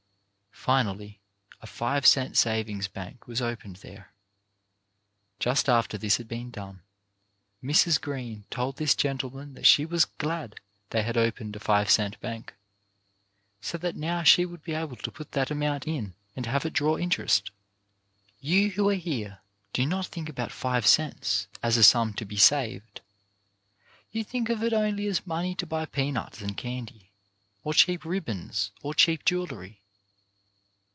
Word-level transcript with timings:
Finally 0.63 1.19
a 1.61 1.65
five 1.65 2.05
cent 2.05 2.37
savings 2.37 2.87
bank 2.87 3.25
was 3.25 3.41
opened 3.41 3.77
there. 3.77 4.13
Just 5.39 5.67
after 5.67 5.97
this 5.97 6.17
had 6.17 6.27
been 6.27 6.51
done, 6.51 6.83
Mrs. 7.63 7.99
Green 7.99 8.45
told 8.51 8.75
this 8.77 8.93
gentleman 8.93 9.55
that 9.55 9.65
she 9.65 9.87
was 9.87 10.05
glad 10.05 10.59
they 10.91 11.01
had 11.01 11.17
opened 11.17 11.55
a 11.55 11.59
five 11.59 11.89
cent 11.89 12.19
bank, 12.19 12.53
so 13.59 13.75
that 13.79 13.95
now 13.95 14.21
she 14.21 14.45
would 14.45 14.61
be 14.61 14.75
able 14.75 14.97
to 14.97 15.09
put 15.09 15.31
that 15.31 15.49
amount 15.49 15.87
in 15.87 16.13
and 16.35 16.45
have 16.45 16.63
it 16.63 16.73
draw 16.73 16.95
interest. 16.95 17.49
You 18.39 18.69
who 18.69 18.87
are 18.89 18.93
here 18.93 19.39
do 19.73 19.87
not 19.87 20.05
think 20.05 20.29
about 20.29 20.51
five 20.51 20.85
cents 20.85 21.47
as 21.63 21.75
a 21.75 21.83
sum 21.83 22.13
to 22.15 22.25
be 22.25 22.37
saved. 22.37 23.01
You 24.11 24.23
think 24.23 24.47
of 24.49 24.61
it 24.61 24.73
only 24.73 25.07
as 25.07 25.25
money 25.25 25.55
to 25.55 25.65
buy 25.65 25.85
peanuts 25.87 26.39
and 26.39 26.55
candy, 26.55 27.09
or 27.63 27.73
cheap 27.73 28.05
ribbons, 28.05 28.69
or 28.83 28.93
cheap 28.93 29.25
jewellery. 29.25 29.79